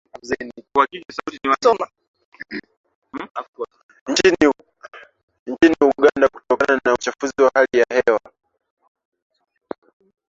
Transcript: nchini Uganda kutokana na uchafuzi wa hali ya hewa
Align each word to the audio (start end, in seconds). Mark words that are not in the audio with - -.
nchini 4.07 5.75
Uganda 5.85 6.27
kutokana 6.29 6.81
na 6.85 6.93
uchafuzi 6.93 7.33
wa 7.43 7.51
hali 7.55 7.67
ya 7.77 7.85
hewa 8.05 8.19